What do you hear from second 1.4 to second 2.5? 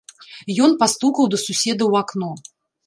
суседа ў акно.